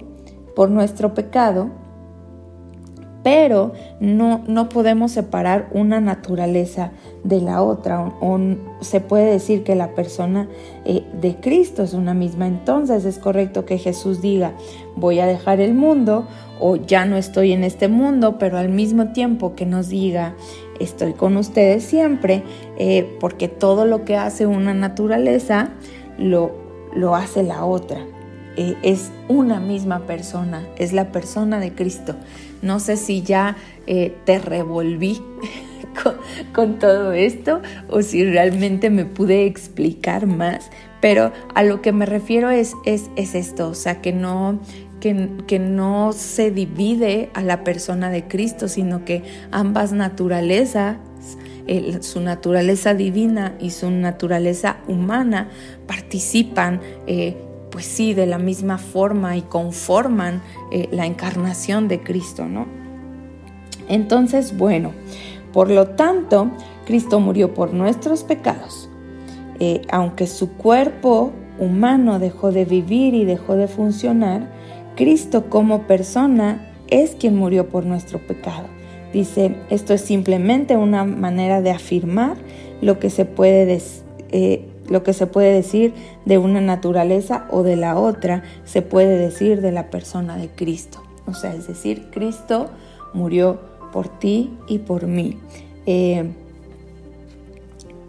por 0.55 0.71
nuestro 0.71 1.15
pecado 1.15 1.85
pero 3.25 3.73
no, 4.01 4.45
no 4.47 4.69
podemos 4.69 5.11
separar 5.11 5.69
una 5.73 6.01
naturaleza 6.01 6.93
de 7.25 7.41
la 7.41 7.63
otra. 7.63 8.13
O, 8.21 8.39
se 8.81 9.01
puede 9.01 9.33
decir 9.33 9.65
que 9.65 9.75
la 9.75 9.95
persona 9.95 10.49
eh, 10.85 11.03
de 11.21 11.37
Cristo 11.37 11.83
es 11.83 11.95
una 11.95 12.15
misma. 12.15 12.47
Entonces 12.47 13.05
es 13.05 13.19
correcto 13.19 13.65
que 13.65 13.79
Jesús 13.79 14.23
diga, 14.23 14.53
voy 14.95 15.19
a 15.19 15.27
dejar 15.27 15.61
el 15.61 15.75
mundo 15.75 16.29
o 16.61 16.77
ya 16.77 17.05
no 17.07 17.17
estoy 17.17 17.53
en 17.53 17.65
este 17.65 17.89
mundo, 17.89 18.39
pero 18.39 18.59
al 18.59 18.69
mismo 18.69 19.13
tiempo 19.13 19.55
que 19.57 19.67
nos 19.67 19.89
diga, 19.89 20.37
estoy 20.79 21.15
con 21.15 21.37
ustedes 21.37 21.83
siempre, 21.83 22.45
eh, 22.79 23.17
porque 23.19 23.49
todo 23.49 23.87
lo 23.87 24.05
que 24.05 24.17
hace 24.17 24.47
una 24.47 24.73
naturaleza 24.75 25.71
lo, 26.19 26.53
lo 26.95 27.17
hace 27.17 27.43
la 27.43 27.65
otra. 27.65 28.07
eh, 28.57 28.77
es 28.83 29.11
una 29.29 29.59
misma 29.59 30.07
persona, 30.07 30.65
es 30.79 30.93
la 30.93 31.11
persona 31.11 31.59
de 31.59 31.75
Cristo. 31.75 32.15
No 32.63 32.79
sé 32.79 32.97
si 32.97 33.23
ya 33.23 33.57
te 33.87 34.39
revolví 34.39 35.21
con, 36.55 36.79
todo 36.79 37.13
esto 37.13 37.61
o 37.89 38.03
si 38.03 38.25
realmente 38.25 38.91
me 38.91 39.05
pude 39.05 39.47
explicar 39.47 40.27
más, 40.27 40.71
pero 41.01 41.33
a 41.55 41.63
lo 41.63 41.83
que 41.83 41.93
me 41.93 42.07
refiero 42.07 42.51
es, 42.51 42.75
es, 42.85 43.11
es 43.17 43.35
esto, 43.35 43.69
o 43.69 43.75
sea, 43.75 44.01
que 44.01 44.13
no, 44.13 44.61
que, 45.01 45.31
que, 45.47 45.59
no 45.59 46.13
se 46.13 46.51
divide 46.51 47.31
a 47.35 47.43
la 47.43 47.65
persona 47.65 48.11
de 48.11 48.25
Cristo, 48.27 48.69
sino 48.69 49.05
que 49.05 49.23
ambas 49.51 49.93
naturalezas, 49.93 50.97
su 52.01 52.21
naturaleza 52.21 52.93
divina 52.95 53.55
y 53.59 53.71
su 53.71 53.91
naturaleza 53.91 54.77
humana, 54.87 55.49
participan. 55.87 56.81
Eh, 57.07 57.37
pues 57.75 57.87
sí, 57.87 58.15
de 58.15 58.27
la 58.27 58.39
misma 58.39 58.79
forma 58.79 59.37
y 59.37 59.43
conforman 59.43 60.43
eh, 60.71 60.89
la 60.93 61.07
encarnación 61.07 61.89
de 61.89 62.05
Cristo, 62.05 62.47
¿no? 62.47 62.69
Entonces, 63.89 64.57
bueno, 64.57 64.93
por 65.55 65.71
lo 65.71 65.87
tanto, 65.87 66.51
Cristo 66.85 67.21
murió 67.21 67.55
por 67.55 67.73
nuestros 67.73 68.25
pecados. 68.25 68.91
Eh, 69.61 69.83
aunque 69.89 70.27
su 70.27 70.55
cuerpo 70.55 71.31
humano 71.61 72.19
dejó 72.19 72.51
de 72.51 72.65
vivir 72.65 73.15
y 73.15 73.25
dejó 73.25 73.55
de 73.55 73.69
funcionar, 73.69 74.51
Cristo 74.97 75.49
como 75.49 75.87
persona 75.87 76.73
es 76.89 77.13
quien 77.13 77.37
murió 77.37 77.69
por 77.69 77.87
nuestro 77.87 78.19
pecado. 78.19 78.67
Dice, 79.13 79.55
esto 79.71 79.95
es 79.95 80.01
simplemente 80.01 80.77
una 80.77 81.05
manera 81.05 81.63
de 81.63 81.71
afirmar 81.71 82.37
lo 82.81 82.99
que 82.99 83.09
se 83.09 83.25
puede, 83.25 83.81
eh, 84.33 84.69
lo 84.89 85.05
que 85.05 85.13
se 85.13 85.29
puede 85.29 85.53
decir 85.53 85.95
de 86.25 86.37
una 86.39 86.61
naturaleza 86.63 87.47
o 87.53 87.63
de 87.63 87.77
la 87.77 87.97
otra, 87.97 88.43
se 88.65 88.83
puede 88.83 89.17
decir 89.19 89.61
de 89.61 89.71
la 89.71 89.89
persona 89.89 90.37
de 90.37 90.49
Cristo. 90.49 91.01
O 91.27 91.33
sea, 91.33 91.55
es 91.55 91.69
decir, 91.69 92.09
Cristo 92.11 92.71
murió 93.13 93.61
por 93.95 94.09
ti 94.09 94.51
y 94.67 94.79
por 94.81 95.07
mí. 95.07 95.39
Eh, 95.87 96.25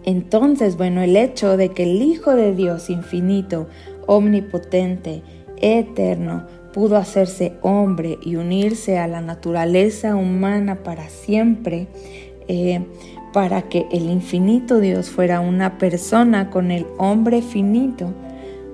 entonces, 0.04 0.76
bueno, 0.76 1.00
el 1.00 1.16
hecho 1.16 1.56
de 1.56 1.68
que 1.68 1.84
el 1.84 2.02
Hijo 2.02 2.34
de 2.34 2.52
Dios 2.56 2.90
infinito, 2.90 3.68
omnipotente, 4.06 5.22
eterno, 5.62 6.44
pudo 6.74 6.96
hacerse 6.96 7.52
hombre 7.62 8.18
y 8.20 8.34
unirse 8.34 8.98
a 8.98 9.06
la 9.06 9.20
naturaleza 9.20 10.16
humana 10.16 10.82
para 10.82 11.08
siempre, 11.08 11.86
eh, 12.48 12.84
para 13.32 13.62
que 13.62 13.86
el 13.92 14.10
infinito 14.10 14.80
Dios 14.80 15.08
fuera 15.08 15.38
una 15.38 15.78
persona 15.78 16.50
con 16.50 16.72
el 16.72 16.84
hombre 16.98 17.42
finito, 17.42 18.12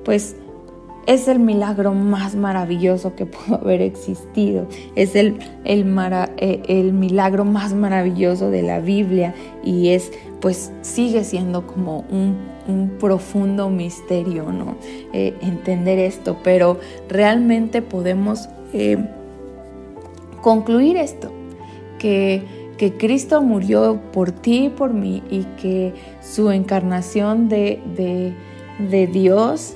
pues 0.03 0.37
es 1.07 1.29
el 1.29 1.38
milagro 1.38 1.95
más 1.95 2.35
maravilloso 2.35 3.15
que 3.15 3.27
pudo 3.27 3.57
haber 3.57 3.83
existido. 3.83 4.67
Es 4.95 5.15
el, 5.17 5.38
eh, 5.65 6.62
el, 6.69 6.93
milagro 6.93 7.45
más 7.45 7.75
maravilloso 7.75 8.51
de 8.51 8.62
la 8.62 8.81
Biblia 8.81 9.35
y 9.65 9.88
es, 9.88 10.12
pues, 10.41 10.73
sigue 10.83 11.25
siendo 11.25 11.67
como 11.67 12.05
un, 12.11 12.53
profundo 13.01 13.69
misterio, 13.71 14.53
¿no? 14.53 14.77
Eh, 15.12 15.35
entender 15.43 15.99
esto, 15.99 16.37
pero 16.45 16.79
realmente 17.09 17.83
podemos 17.83 18.49
eh, 18.73 18.99
concluir 20.41 20.97
esto, 20.97 21.33
que, 21.99 22.45
que 22.79 22.97
Cristo 22.97 23.43
murió 23.43 24.01
por 24.12 24.31
ti 24.31 24.67
y 24.67 24.69
por 24.69 24.95
mí 24.95 25.25
y 25.29 25.43
que 25.61 25.93
su 26.21 26.53
encarnación 26.53 27.49
de, 27.49 27.83
de, 27.97 28.33
de 28.88 29.09
Dios 29.09 29.75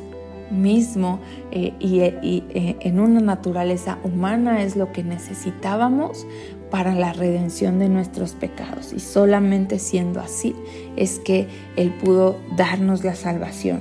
mismo 0.51 1.21
eh, 1.51 1.73
y, 1.81 2.01
eh, 2.01 2.77
en 2.81 3.01
una 3.01 3.21
naturaleza 3.21 3.99
humana 4.05 4.63
es 4.63 4.77
lo 4.77 4.93
que 4.93 5.03
necesitábamos 5.03 6.27
para 6.71 6.95
la 6.95 7.13
redención 7.13 7.79
de 7.79 7.89
nuestros 7.89 8.33
pecados. 8.33 8.93
Y 8.93 9.01
solamente 9.01 9.79
siendo 9.79 10.21
así 10.21 10.55
es 10.97 11.19
que 11.19 11.47
Él 11.77 11.91
pudo 11.91 12.37
darnos 12.57 13.05
la 13.05 13.15
salvación. 13.15 13.81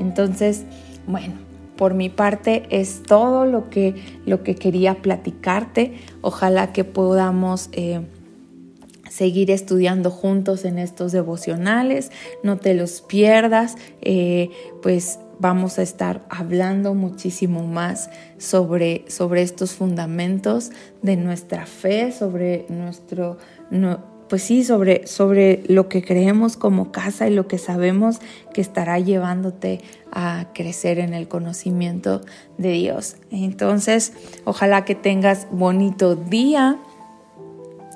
Entonces, 0.00 0.64
bueno, 1.06 1.34
por 1.76 1.94
mi 1.94 2.08
parte 2.08 2.64
es 2.70 3.02
todo 3.02 3.44
lo 3.44 3.70
que, 3.70 3.94
lo 4.24 4.42
que 4.42 4.54
quería 4.54 4.96
platicarte. 4.96 5.94
Ojalá 6.20 6.72
que 6.72 6.84
podamos... 6.84 7.68
Eh, 7.72 8.00
seguir 9.10 9.50
estudiando 9.50 10.10
juntos 10.10 10.64
en 10.64 10.78
estos 10.78 11.12
devocionales, 11.12 12.10
no 12.42 12.56
te 12.56 12.72
los 12.72 13.02
pierdas, 13.02 13.76
pues 14.80 15.18
vamos 15.42 15.80
a 15.80 15.82
estar 15.82 16.24
hablando 16.30 16.94
muchísimo 16.94 17.64
más 17.66 18.10
sobre, 18.38 19.04
sobre 19.08 19.42
estos 19.42 19.72
fundamentos 19.72 20.70
de 21.02 21.16
nuestra 21.16 21.66
fe, 21.66 22.12
sobre 22.12 22.64
nuestro, 22.68 23.38
pues 24.28 24.44
sí, 24.44 24.62
sobre, 24.62 25.08
sobre 25.08 25.64
lo 25.66 25.88
que 25.88 26.04
creemos 26.04 26.56
como 26.56 26.92
casa 26.92 27.26
y 27.26 27.34
lo 27.34 27.48
que 27.48 27.58
sabemos 27.58 28.20
que 28.54 28.60
estará 28.60 29.00
llevándote 29.00 29.80
a 30.12 30.46
crecer 30.54 31.00
en 31.00 31.12
el 31.12 31.26
conocimiento 31.26 32.20
de 32.56 32.70
Dios. 32.70 33.16
Entonces, 33.32 34.12
ojalá 34.44 34.84
que 34.84 34.94
tengas 34.94 35.48
bonito 35.50 36.14
día 36.14 36.78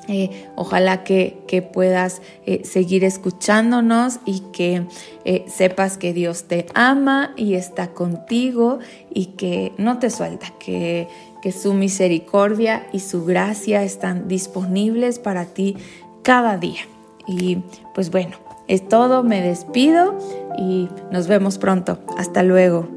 eh, 0.08 0.48
ojalá 0.54 1.04
que, 1.04 1.44
puedas 1.72 2.22
eh, 2.44 2.62
seguir 2.64 3.04
escuchándonos 3.04 4.20
y 4.24 4.40
que 4.52 4.86
eh, 5.24 5.44
sepas 5.48 5.98
que 5.98 6.12
Dios 6.12 6.44
te 6.44 6.66
ama 6.74 7.32
y 7.36 7.54
está 7.54 7.88
contigo 7.88 8.78
y 9.12 9.26
que 9.26 9.72
no 9.78 9.98
te 9.98 10.10
suelta, 10.10 10.52
que, 10.58 11.08
que 11.42 11.52
su 11.52 11.74
misericordia 11.74 12.86
y 12.92 13.00
su 13.00 13.24
gracia 13.24 13.82
están 13.82 14.28
disponibles 14.28 15.18
para 15.18 15.46
ti 15.46 15.76
cada 16.22 16.56
día. 16.56 16.82
Y 17.26 17.58
pues 17.94 18.10
bueno, 18.10 18.36
es 18.68 18.88
todo, 18.88 19.22
me 19.22 19.40
despido 19.40 20.16
y 20.58 20.88
nos 21.10 21.26
vemos 21.26 21.58
pronto. 21.58 21.98
Hasta 22.16 22.42
luego. 22.42 22.95